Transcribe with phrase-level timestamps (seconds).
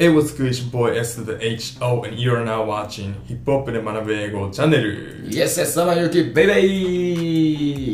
[0.00, 1.34] It was Kuish Boy S to the
[1.78, 5.28] HO and you're now watching ヒップホップで学ぶ英語チャンネル。
[5.28, 6.66] Yes, yes, サマユキベイベ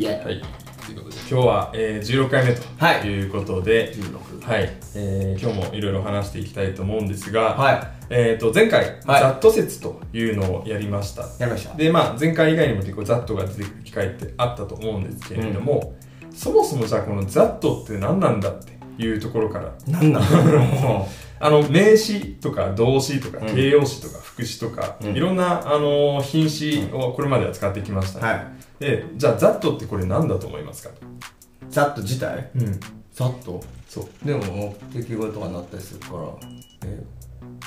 [0.02, 0.40] イはい。
[0.86, 3.00] ということで今日は、えー、16回目はい。
[3.00, 7.88] ということで、16はい、えー今日もいろいろ話していきたいと思うんですが、はい。
[8.10, 9.20] えー、と前回、はい。
[9.20, 11.22] ザット説というのをやりました。
[11.40, 11.74] やりました。
[11.74, 15.96] でまあ前回以外にも結構ザットが出てくる機会ってあったと思うんですけれども、
[16.32, 19.72] そもそもじゃあこのザットって何なんだっていうところから。
[19.86, 20.20] なんだ
[21.38, 23.54] あの名詞とか動詞とかうん。
[23.54, 25.16] 形容詞とか副詞とか、うん。
[25.16, 28.46] いろんなあの品詞をこれまでは使ってきました、はい。
[28.80, 30.90] でじゃあザットってこれ何だと思いますか？
[31.68, 32.50] ザッと自体？
[32.56, 32.80] うん。
[33.12, 33.62] ザッと？
[33.88, 34.26] そう。
[34.26, 34.44] でも
[34.92, 36.20] 目的語とかになったりするから。
[36.86, 37.02] え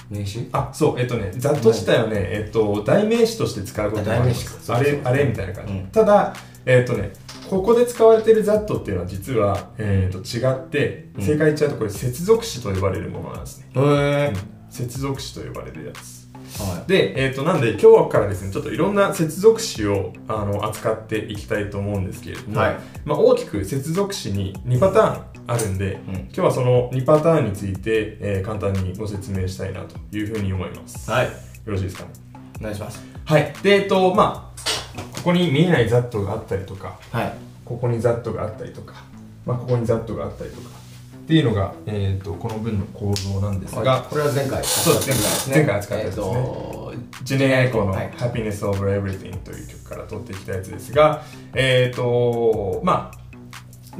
[0.09, 0.49] 名詞？
[0.51, 0.99] あそう。
[0.99, 4.71] えっとねザット自体はね、えっと、代名詞として使うこともあります。
[4.71, 5.09] あ代名詞か。
[5.09, 5.87] あれあれみたいな感じ、うん。
[5.87, 6.33] ただ
[6.65, 7.11] えっとね
[7.49, 11.23] ここで使われてるザットっていうのは実は、えっと違ってうん。
[11.23, 14.33] 正解言っちゃうとこれ接続詞と呼ばれるものなんですね、へえ
[14.69, 16.19] 接続詞と呼ばれるやつ。
[16.61, 22.77] はで、えっとなんで今日からですねちょっといろんな接続詞をあの扱っていきたいと思うんですけれども、はい。
[23.05, 26.15] まあ、大きく接続詞に2パターンあるんで、うん。
[26.15, 31.25] 今日はその2パターンについて、えー簡単にご説明したいなというふうに思います、はい。
[31.25, 31.31] よ
[31.65, 32.09] ろしいですかね？
[32.59, 33.03] お願いします。
[33.25, 33.53] はい。
[33.61, 34.48] でえっとまあ
[35.19, 37.33] ここに見えないザットがあったりとかはい。
[37.65, 38.95] ここにザットがあったりとか、
[39.45, 45.57] まあ、ここにザットがあったりとかっていうのが、えっとこの文の構造なんですが、これは前回そうですね。
[45.57, 46.37] 前回扱ったやつですね。
[46.37, 48.09] えっとジェネアイコのはい。
[48.17, 53.18] Happiness Over Everything という曲から取ってきたやつですが、えっ、と、まあ、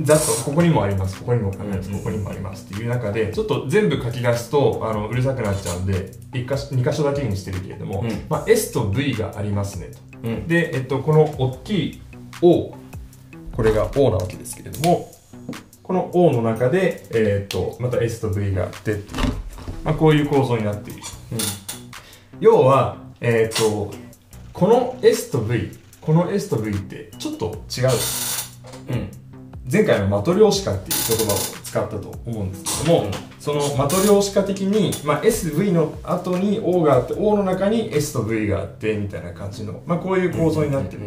[0.02, 2.00] ざっとここにもあります、ここにもあります、うんうん。
[2.00, 2.66] ここにもあります。
[2.66, 8.26] っていう中で、ちょっと全部書き出すとあのうるさくなっちゃうんで、一箇所2箇所だけにしてるけれども、うん。
[8.30, 10.00] まあ、S と V がありますねと。
[10.24, 10.48] うん。
[10.48, 12.02] で、えっと、この大きい
[12.42, 12.76] O、
[13.56, 15.12] これが O なわけですけれども、
[15.84, 19.22] この O の中で、えっと、また S と V があってっていう、
[19.84, 21.02] まあ、こういう構造になっている。
[22.40, 23.92] 要は、えっ、と、
[24.54, 27.90] この S と V、この S と V ってちょっと違う。
[28.92, 29.29] うん
[29.72, 33.12] 前回のマトリョーシカっていう言葉を使ったと思うんですけども、うん。
[33.40, 41.04] そのマトリョーシカ的に、まあ、SV の後に O があって O の中に S と V があってみたいな感じの、まあ、こういう構造になってる、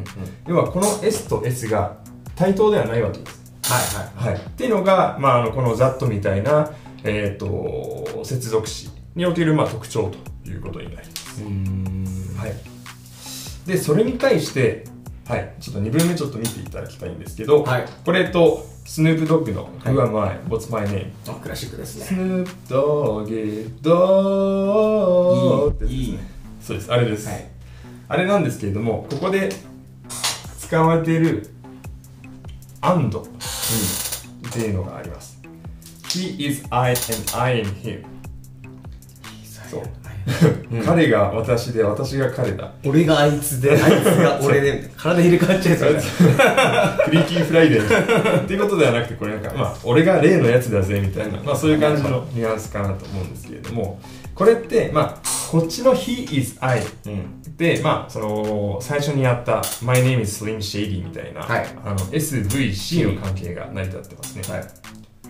[0.47, 1.97] 要はこの S と S が
[2.37, 3.43] 対等ではないわけです。
[3.65, 3.79] は
[4.25, 6.71] いはいはい、っていうのが、まあ、あのこの ZAT みたいな、
[7.05, 10.13] えー、と接続詞における、まあ、特徴
[10.45, 12.37] ということになります、うーん。
[12.37, 12.55] はい、
[13.67, 14.85] でそれに対して、
[15.27, 17.85] はい、ちょっと2文目ちょっと見ていただきたいんですけど、はい。
[18.05, 20.41] これとスヌープドッグの「はい Who am I?
[20.49, 22.17] What's my name?」あクラシックですスね。
[22.17, 26.19] ヌープドッグドッグいいいい。
[26.61, 26.93] そうです。
[26.93, 27.47] あれです、はい。
[28.09, 29.51] あれなんですけれどもここで
[30.59, 31.49] 使われている
[32.83, 33.23] 「and」っ
[34.53, 35.39] ていうのがあります。
[36.09, 36.99] He is I and
[37.39, 38.05] I am him、
[39.71, 39.83] そう。
[39.83, 40.02] うん
[40.85, 42.73] 彼が私で私が彼だ。
[42.85, 46.01] 俺があいつであいつが 俺で体入れ替わっちゃうやつだね
[47.05, 48.41] フリーキーフライデー。
[48.43, 54.01] っていうことではなくてこれなんかまあ俺が例のやつだぜみたいな、まあ、そういう感じのニュアンスかなと思うんですけれども
[54.35, 57.57] これってまあこっちの He is I うん。
[57.57, 61.67] でまあその最初にやった My name is Slim Shady みたいな、はい。
[61.85, 64.65] あの SVC の関係が成り立ってますね、はい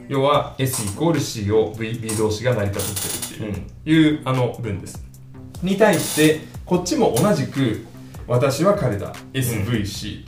[0.09, 5.03] 要は S イコール C を V, v 同士が成り立ってるっていう,、いうあの文です
[5.63, 7.87] に対してこっちも同じく
[8.27, 9.13] 私は彼だ。
[9.33, 10.25] SVC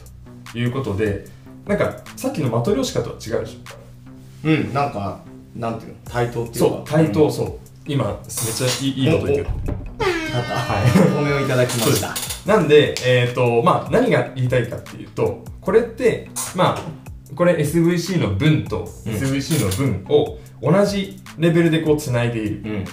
[0.52, 1.24] ということで、
[1.66, 3.58] なんかさっきのマトリョーシカとは違うでし
[4.44, 4.74] うん。
[4.74, 5.20] なんか
[5.54, 5.98] なんていうの？
[6.04, 6.76] 対等ってょいうか。
[6.76, 6.84] そう。
[6.84, 7.32] 対等、うん。
[7.32, 7.58] そう。
[7.86, 9.48] 今めっちゃいいいいこと言ってる。
[10.32, 10.84] なんかはい。
[10.84, 12.14] お褒めをいただきました。
[12.46, 16.80] なんで、えっ、と、まあ、何が言いたいかっていうと、これって、まあ、
[17.34, 19.12] これ SVC の文とうん。
[19.12, 22.62] SVC の文を同じレベルでこう繋いでいる。
[22.64, 22.84] うん。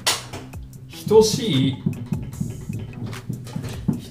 [1.08, 1.76] 等しい？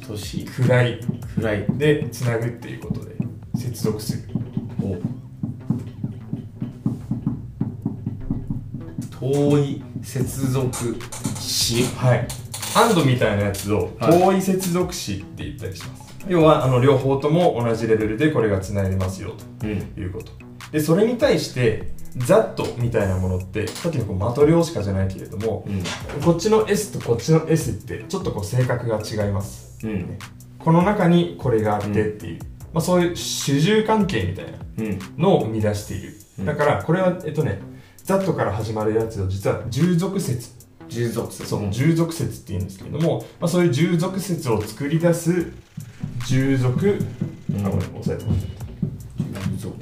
[0.06, 0.44] 等しい。
[0.44, 1.66] 位暗い。
[1.78, 3.16] で繋ぐっていうことで
[3.54, 4.22] 接続する。
[4.82, 4.98] お。
[9.18, 10.96] 遠い接続
[11.38, 11.84] 詞。
[11.96, 12.28] はい。
[12.76, 14.20] and みたいなやつをはい。
[14.20, 16.09] 遠い接続詞って言ったりします。
[16.28, 19.30] 要は、あの、両方とも同じレベルでこれが繋いでますよ
[19.60, 19.66] と。
[19.66, 19.92] うん。
[19.96, 20.32] いうこと。
[20.72, 25.82] でそれに対してザットみたいなものってさっきのこうマトリョーシカじゃないけれども、うん。
[26.22, 29.84] こっちの S とこっちの S ってちょっとこう性格が違います。
[29.84, 30.18] うん。
[30.58, 32.40] この中にこれがあってっていう、
[32.72, 34.98] まあ、そういう主従関係みたいなうん。
[35.18, 36.44] のを生み出している、うん。
[36.46, 37.60] だからこれはえっとね
[38.04, 40.50] ザットから始まるやつを実は従属説。
[40.88, 41.48] 従属説。
[41.48, 45.52] そう従属説っていうんですけれども、まあ、そういう従属説を作り出す
[46.26, 46.98] 従属、
[47.52, 47.66] うん。
[47.66, 48.60] あごめん押さえてもらって。
[49.50, 49.76] 従属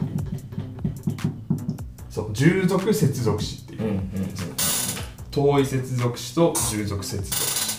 [2.11, 4.03] そう従属接続詞っていう、うんうん
[5.31, 7.79] と遠い接続詞と従属接続詞、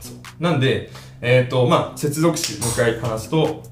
[0.00, 3.62] そうなんでえっ、とまあ接続詞もう一回話すと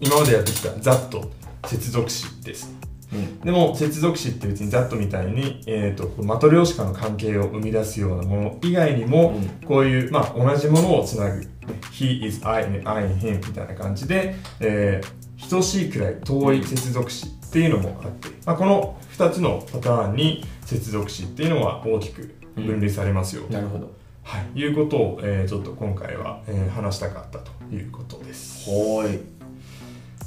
[0.00, 1.30] 今までやってきたざっと
[1.66, 2.74] 接続詞です。
[3.12, 3.40] うん。
[3.40, 11.46] でも接続詞って別にざっとみたいに、えー、とこうマトリョーシカの関係を生み出すようなもの以外にも、うこういう、まあ、同じものをつなぐ
[11.92, 23.90] 「he is I and I am him」みたいな感じで、えー等しいくらい遠い接続詞っていうのもあって、まあ、この2つのパターンに接続詞っていうのは大きく分類されますよ、なるほど。
[24.22, 28.70] はい、いうことを、えーちょっと今回は、えー話したかったということです。
[28.70, 29.20] はーい。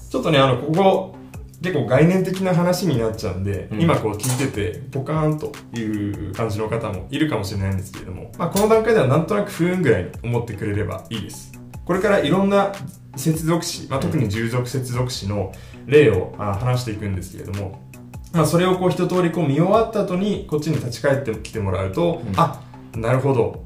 [0.10, 1.15] ちょっとね、あの、ここ、
[1.66, 3.82] 結構概念的な話になっちゃうんで、うん。
[3.82, 11.52] 今こう聞いてて、ポカーンという感じの方もいるかもしれないんですけれども、まあ、この段階ではなんとなく不運ぐらいに思ってくれればいいです。
[11.84, 12.72] これからいろんな
[13.16, 15.54] 接続詞、まあ、特に従属接続詞の
[15.88, 17.82] 例をあ話していくんですけれども、
[18.32, 22.34] まあ、それをこう一通りこう見終わった後にこっちに立ち返ってきてもらうと、うん。
[22.38, 22.62] あ
[22.96, 23.66] なるほど。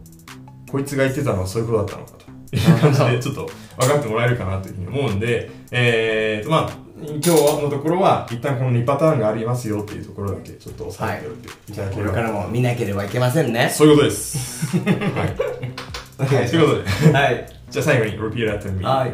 [0.71, 7.29] こいつが言ってたのはそういうことだったのかという感じでちょっと分かってもらえるかなというふうに思うんで、えーとまあ、今日
[7.63, 13.69] のところは一旦この2パターンがありますよっていうところだけちょっと押さえておいていただければ、これからも見なければいけませんね。
[13.69, 14.77] そういうことです。
[14.77, 16.37] はい。
[16.37, 17.49] はい、ということで、はい。
[17.69, 18.83] じゃあ最後に repeat after me.
[18.83, 19.13] はい。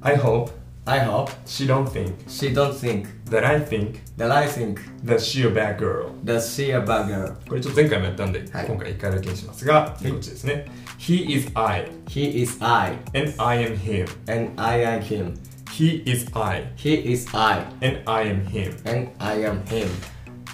[0.00, 0.50] I hope
[0.84, 5.20] I hope she don't think she don't think that I think that I think that
[5.20, 6.10] she a bad girl.
[6.24, 7.34] that she a bad girl.
[7.48, 8.66] これちょっと前回もやったんで、はい。
[8.66, 10.66] 今回1回だけにしますが、こっちですね。
[10.98, 11.90] He is I.
[12.06, 12.98] He is I.
[13.14, 14.06] And I am him.
[14.30, 15.34] and I am him.
[15.70, 16.72] He is I.
[16.76, 17.60] He is I.
[17.80, 18.74] And I am him.
[18.90, 19.86] and I am him.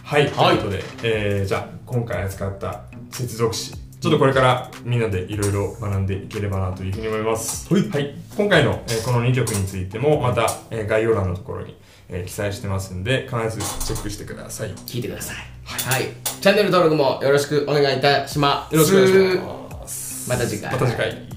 [0.04, 0.58] はい、はい。
[0.58, 3.72] ということで、えー、じゃあ今回扱った接続詞。
[3.72, 7.72] ちょっとこれからみんなでいろいろ学んでいければなというふうに思います。
[7.72, 8.14] はい。
[8.36, 11.74] 今回の、えーこの2曲についてもまた、えー概要欄のところに、
[12.08, 14.70] えー記載してますんで必ずチェックしてください。
[14.70, 16.08] よ聞いてくださいはい、
[16.40, 20.30] チャンネル登録もよろしくお願いいたしますろしくお願いします。
[20.30, 21.33] また次回また次回。